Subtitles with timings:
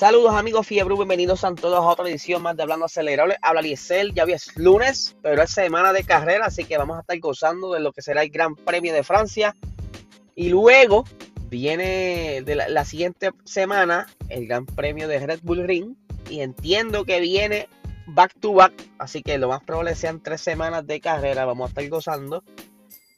[0.00, 3.36] Saludos amigos Fiebre, bienvenidos a todos a otra edición más de Hablando Acelerable.
[3.42, 7.18] Habla Liesel, ya es lunes, pero es semana de carrera, así que vamos a estar
[7.18, 9.54] gozando de lo que será el Gran Premio de Francia.
[10.34, 11.04] Y luego
[11.50, 15.94] viene de la, siguiente semana el Gran Premio de Red Bull Ring.
[16.30, 17.68] Y entiendo que viene
[18.06, 21.68] back to back, así que lo más probable sean tres semanas de carrera, vamos a
[21.68, 22.42] estar gozando.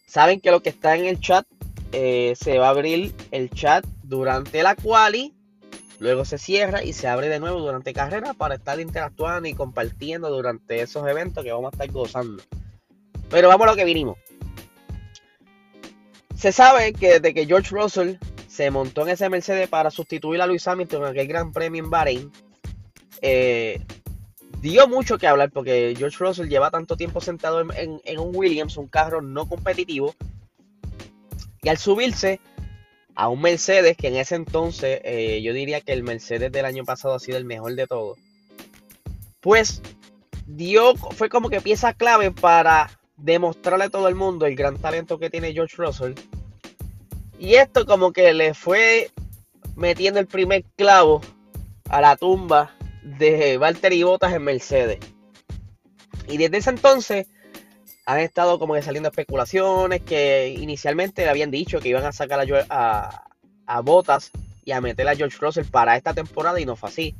[0.05, 1.47] Saben que lo que está en el chat,
[1.93, 5.33] eh, se va a abrir el chat durante la quali
[6.03, 10.31] Luego se cierra y se abre de nuevo durante carrera para estar interactuando y compartiendo
[10.31, 12.43] durante esos eventos que vamos a estar gozando.
[13.31, 14.19] Pero vamos a lo que vinimos.
[16.35, 18.17] Se sabe que desde que George Russell
[18.49, 21.89] se montó en ese Mercedes para sustituir a Luis Hamilton en aquel Gran Premio en
[21.91, 22.33] Bahrein,
[23.21, 23.81] eh,
[24.61, 28.89] dio mucho que hablar porque George Russell lleva tanto tiempo sentado en un Williams, un
[28.89, 30.17] carro no competitivo,
[31.63, 32.41] y al subirse
[33.15, 36.85] a un Mercedes que en ese entonces eh, yo diría que el Mercedes del año
[36.85, 38.19] pasado ha sido el mejor de todos.
[39.41, 39.83] Pues
[40.47, 45.19] dio, fue como que pieza clave para demostrarle a todo el mundo el gran talento
[45.19, 46.15] que tiene George Russell.
[47.39, 49.11] Y esto como que le fue
[49.77, 51.21] metiendo el primer clavo
[51.89, 54.99] a la tumba de Valtteri Bottas en Mercedes.
[56.29, 57.27] Y desde ese entonces
[58.05, 62.41] han estado como que saliendo especulaciones que inicialmente le habían dicho que iban a sacar
[62.41, 63.25] a, a,
[63.67, 64.31] a Botas
[64.65, 67.15] y a meter a George Russell para esta temporada y no fue así.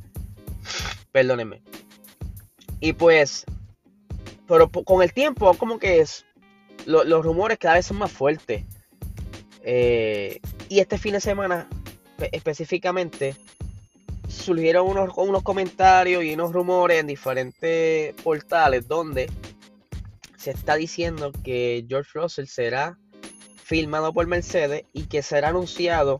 [1.11, 1.61] Perdónenme.
[2.79, 3.45] Y pues,
[4.47, 6.25] pero con el tiempo, como que es,
[6.85, 8.65] los rumores cada vez son más fuertes.
[9.63, 11.69] Eh, y este fin de semana,
[12.31, 13.35] específicamente,
[14.27, 19.29] surgieron unos, unos comentarios y unos rumores en diferentes portales donde
[20.43, 22.99] se está diciendo que George Russell será
[23.63, 26.19] filmado por Mercedes y que será anunciado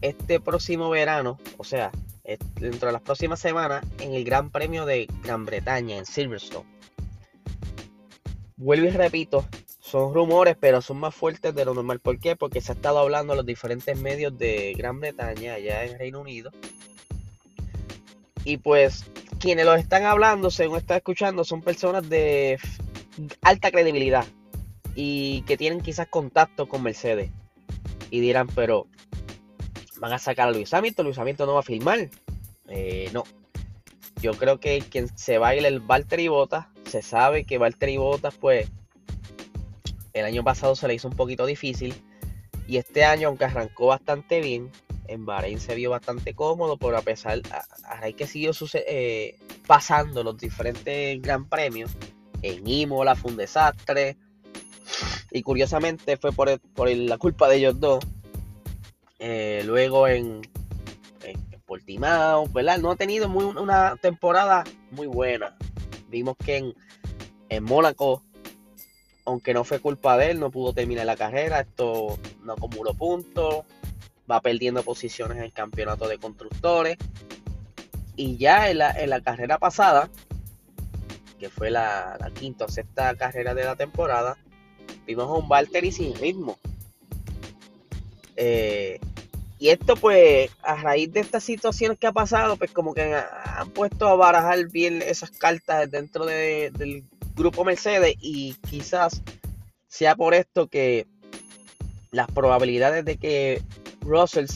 [0.00, 1.92] este próximo verano, o sea,
[2.54, 6.66] dentro de las próximas semanas, en el Gran Premio de Gran Bretaña, en Silverstone.
[8.56, 9.46] Vuelvo y repito,
[9.78, 12.00] son rumores, pero son más fuertes de lo normal.
[12.00, 12.36] ¿Por qué?
[12.36, 16.20] Porque se ha estado hablando en los diferentes medios de Gran Bretaña, allá en Reino
[16.22, 16.50] Unido.
[18.42, 19.04] Y pues,
[19.38, 22.58] quienes los están hablando, según está escuchando, son personas de
[23.42, 24.24] alta credibilidad
[24.94, 27.30] y que tienen quizás contacto con Mercedes.
[28.10, 28.86] Y dirán, pero
[29.98, 32.10] van a sacar a Luis Hamilton, Luis Hamilton no va a filmar.
[32.68, 33.24] Eh, no.
[34.20, 38.68] Yo creo que quien se baila el Valtteri Bottas, se sabe que Valtteri Bottas, pues,
[40.12, 41.94] el año pasado se le hizo un poquito difícil.
[42.66, 44.70] Y este año, aunque arrancó bastante bien,
[45.10, 47.40] en Bahrein se vio bastante cómodo, pero a pesar,
[47.84, 51.90] a, que siguió eh, pasando los diferentes gran premios,
[52.42, 54.16] en Imola fue un desastre.
[55.30, 56.48] Y curiosamente fue por,
[56.88, 58.04] la culpa de ellos dos.
[59.18, 60.40] Eh, luego en,
[61.22, 62.48] en, Portimao.
[62.80, 65.56] No ha tenido muy, una temporada muy buena.
[66.08, 66.74] Vimos que en,
[67.48, 68.24] en Mónaco,
[69.24, 71.60] aunque no fue culpa de él, no pudo terminar la carrera.
[71.60, 73.64] Esto no acumuló puntos.
[74.28, 76.96] Va perdiendo posiciones en el campeonato de constructores.
[78.16, 80.10] Y ya en la, en la carrera pasada,
[81.40, 84.36] que fue la, quinta o sexta carrera de la temporada,
[85.06, 86.58] vimos a un Valtteri sin ritmo.
[88.36, 89.00] Eh,
[89.58, 93.70] y esto pues a raíz de estas situaciones que ha pasado, pues como que han
[93.70, 99.22] puesto a barajar bien esas cartas dentro del grupo Mercedes y quizás
[99.88, 101.06] sea por esto que
[102.10, 103.62] las probabilidades de que
[104.00, 104.46] Russell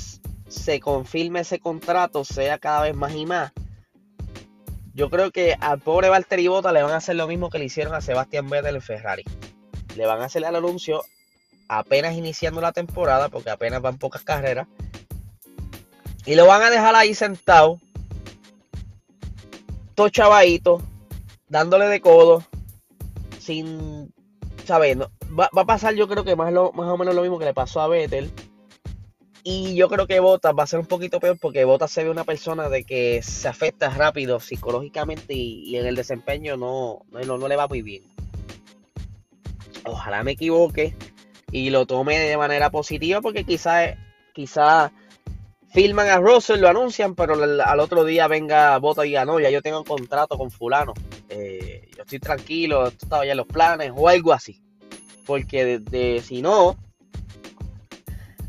[0.48, 3.52] se confirme ese contrato sea cada vez más y más
[4.94, 7.64] yo creo que al pobre Valtteri Bota le van a hacer lo mismo que le
[7.64, 9.24] hicieron a Sebastián Vettel en Ferrari.
[9.96, 11.02] Le van a hacer el anuncio
[11.68, 14.68] apenas iniciando la temporada, porque apenas van pocas carreras.
[16.24, 17.80] Y lo van a dejar ahí sentado,
[19.94, 20.80] todo chavadito,
[21.48, 22.44] dándole de codo,
[23.38, 24.12] sin,
[24.64, 24.96] ¿sabes?
[24.98, 27.80] va, a pasar yo creo que más, más o menos lo mismo que le pasó
[27.80, 28.32] a Vettel
[29.46, 32.08] y yo creo que Botas va a ser un poquito peor porque Botas se ve
[32.08, 37.46] una persona de que se afecta rápido psicológicamente y, en el desempeño no, no, no,
[37.46, 38.04] le va muy bien.
[39.84, 40.96] Ojalá me equivoque
[41.52, 43.96] y lo tome de manera positiva porque quizás
[44.32, 44.90] quizá
[45.74, 49.50] filman a Russell, lo anuncian, pero al, otro día venga Botas y diga, no, ya
[49.50, 50.94] yo tengo un contrato con fulano.
[51.28, 54.62] Eh, yo estoy tranquilo, esto estaba ya en los planes o algo así.
[55.26, 56.78] Porque de si no,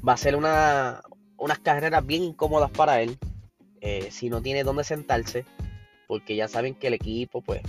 [0.08, 1.02] va a ser una,
[1.38, 3.18] unas carreras bien incómodas para él.
[3.82, 5.46] Eh, si no tiene dónde sentarse.
[6.08, 7.62] Porque ya saben que el equipo, pues,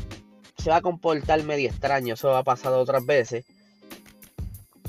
[0.58, 2.14] se va a comportar medio extraño.
[2.14, 3.44] Eso ha pasado otras veces.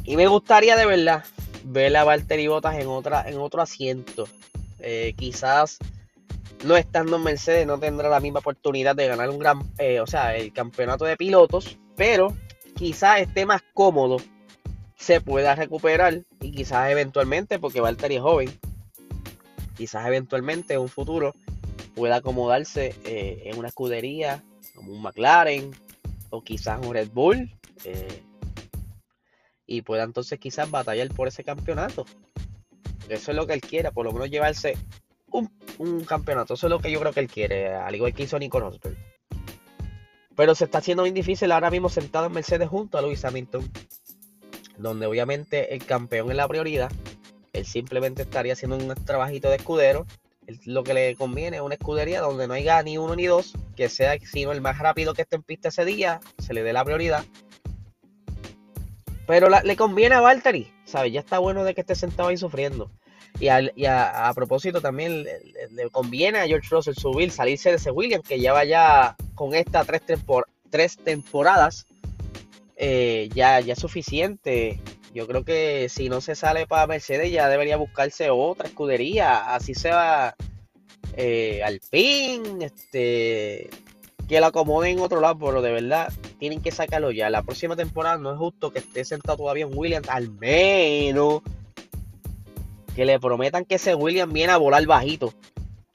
[0.03, 1.23] Y me gustaría de verdad
[1.65, 4.27] ver a Valtteri Bottas en, otra, en otro asiento.
[4.79, 5.79] Eh, quizás
[6.63, 10.07] no estando en Mercedes no tendrá la misma oportunidad de ganar un gran, eh, o
[10.07, 12.35] sea, el campeonato de pilotos, pero
[12.75, 14.17] quizás esté más cómodo,
[14.95, 18.49] se pueda recuperar y quizás eventualmente, porque Valtteri es joven,
[19.75, 21.33] quizás eventualmente en un futuro
[21.95, 24.43] pueda acomodarse eh, en una escudería
[24.75, 25.71] como un McLaren
[26.29, 27.51] o quizás un Red Bull
[27.83, 28.21] eh,
[29.65, 32.05] y pueda entonces quizás batallar por ese campeonato.
[33.09, 34.77] Eso es lo que él quiere, por lo menos llevarse
[35.31, 36.53] un, campeonato.
[36.53, 38.97] Eso es lo que yo creo que él quiere, al igual que hizo Nico Rosberg.
[40.35, 43.69] Pero se está haciendo bien difícil ahora mismo sentado en Mercedes junto a Lewis Hamilton,
[44.77, 46.91] donde obviamente el campeón es la prioridad.
[47.53, 50.05] Él simplemente estaría haciendo un trabajito de escudero.
[50.65, 53.89] lo que le conviene es una escudería donde no haya ni uno ni dos, que
[53.89, 56.85] sea sino el más rápido que esté en pista ese día, se le dé la
[56.85, 57.25] prioridad.
[59.25, 61.11] Pero le conviene a Valtteri, ¿sabes?
[61.11, 62.89] Ya está bueno de que esté sentado ahí sufriendo.
[63.39, 68.39] Y, a, propósito también le, conviene a George Russell subir, salirse de ese Williams, que
[68.39, 70.01] lleva ya con estas tres,
[70.71, 71.85] tres temporadas,
[72.77, 74.79] eh, ya, ya es suficiente.
[75.13, 79.73] Yo creo que si no se sale para Mercedes ya debería buscarse otra escudería, así
[79.73, 80.35] sea
[81.15, 83.69] eh, Alpine, este,
[84.27, 87.29] que lo acomoden en otro lado, pero de verdad tienen que sacarlo ya.
[87.29, 91.41] La próxima temporada no es justo que esté sentado todavía en Williams, al menos
[92.95, 95.31] que le prometan que ese William viene a volar bajito,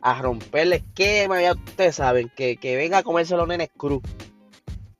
[0.00, 4.02] a romper el esquema, ya ustedes saben, que, venga a comerse los nenes cruz.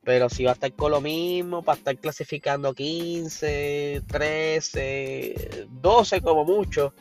[0.05, 6.45] Pero si va a estar con lo mismo, para estar clasificando 15, 13, 12 como
[6.45, 6.93] mucho,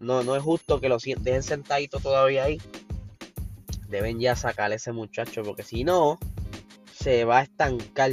[0.00, 2.60] no, no es justo que lo dejen sentadito todavía ahí.
[3.88, 6.18] Deben ya sacar ese muchacho, porque si no,
[6.92, 8.12] se va a estancar.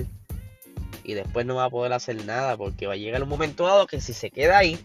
[1.03, 3.87] Y después no va a poder hacer nada, porque va a llegar un momento dado
[3.87, 4.79] que si se queda ahí,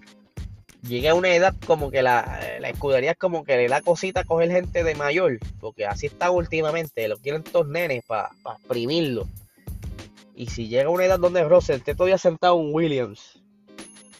[0.82, 4.24] llega a una edad como que la, escudería es como que le da cosita a
[4.24, 9.28] coger gente de mayor, porque así está últimamente, lo quieren todos nenes para exprimirlo.
[10.34, 13.42] Y si llega a una edad donde Russell esté todavía sentado en Williams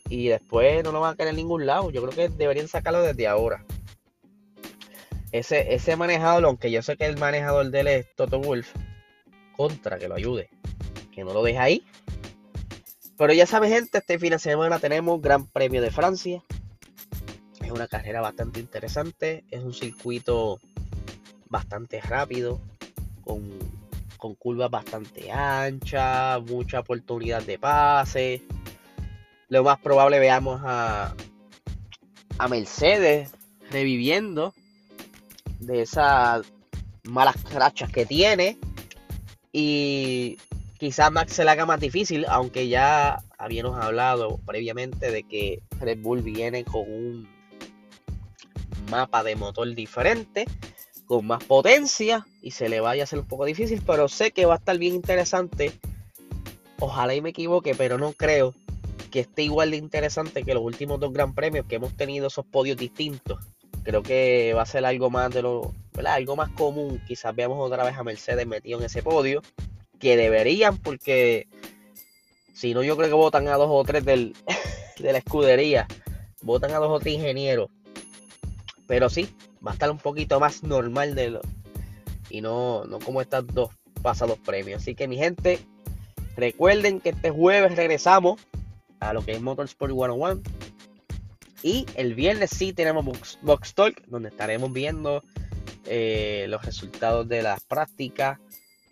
[0.09, 3.03] y después no lo van a querer en ningún lado, yo creo que deberían sacarlo
[3.03, 3.65] desde ahora.
[5.33, 8.69] Ese, ese manejador, aunque yo sé que el manejador de él es Toto Wolf,
[9.57, 10.51] contra que lo ayude,
[11.13, 11.85] que no lo deje ahí
[13.21, 16.43] pero ya saben, gente, este fin de semana tenemos Gran Premio de Francia.
[17.61, 19.45] Es una carrera bastante interesante.
[19.51, 20.59] Es un circuito
[21.51, 22.63] bastante rápido,
[23.21, 23.47] con,
[24.37, 28.43] curvas bastante anchas, mucha oportunidad de pase.
[29.51, 31.15] Lo más probable veamos a,
[32.39, 33.33] a Mercedes
[33.71, 34.55] reviviendo
[35.59, 36.51] de esas
[37.03, 38.57] malas rachas que tiene.
[39.53, 40.39] Y
[40.81, 45.99] Quizás Max se la haga más difícil, aunque ya habíamos hablado previamente de que Red
[45.99, 47.29] Bull viene con un
[48.91, 50.47] mapa de motor diferente,
[51.05, 54.47] con más potencia y se le vaya a hacer un poco difícil, pero sé que
[54.47, 55.71] va a estar bien interesante.
[56.79, 58.55] Ojalá y me equivoque, pero no creo
[59.11, 62.47] que esté igual de interesante que los últimos dos Gran Premios que hemos tenido esos
[62.47, 63.39] podios distintos.
[63.83, 65.75] Creo que va a ser algo más de lo,
[66.07, 67.03] Algo más común.
[67.07, 69.43] Quizás veamos otra vez a Mercedes metido en ese podio
[70.01, 71.47] que deberían, porque
[72.53, 74.35] si no, yo creo que votan a dos o tres del,
[74.99, 75.87] de la escudería,
[76.43, 77.71] votan a dos o tres ingenieros.
[78.89, 79.29] Pero sí,
[79.65, 81.41] va a estar un poquito más normal de lo,
[82.31, 83.71] y no, no como estas dos
[84.03, 84.83] pasados premios.
[84.83, 85.59] Así que mi gente,
[86.37, 88.41] recuerden que este jueves regresamos
[89.01, 90.43] a lo que es Motorsport 101.
[91.63, 93.05] Y el viernes sí tenemos
[93.43, 95.23] Box, Talk, donde estaremos viendo
[95.85, 98.39] eh, los resultados de las prácticas,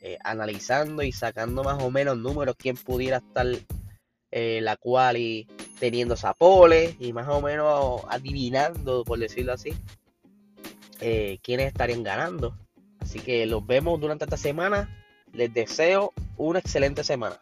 [0.00, 3.46] eh, analizando y sacando más o menos números, quién pudiera estar
[4.30, 5.46] eh, la cual y
[5.80, 9.72] teniendo esa pole y más o menos adivinando, por decirlo así,
[11.00, 12.56] eh, quiénes estarían ganando.
[13.00, 14.94] Así que los vemos durante esta semana.
[15.32, 17.38] Les deseo una excelente semana.